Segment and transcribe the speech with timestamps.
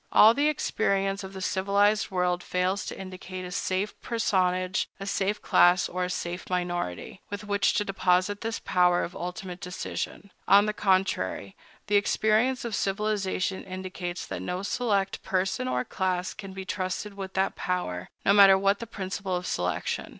[0.11, 5.39] All the experience of the civilized world fails to indicate a safe personage, a safe
[5.43, 10.31] class, or a safe minority, with which to deposit this power of ultimate decision.
[10.47, 16.51] On the contrary, the experience of civilization indicates that no select person or class can
[16.51, 20.09] be trusted with that power, no matter what the principle of selection.